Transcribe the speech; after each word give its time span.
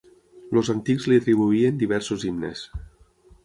Els 0.61 0.71
antics 0.75 1.05
li 1.11 1.21
atribuïen 1.21 1.79
diversos 1.85 2.27
himnes. 2.31 2.67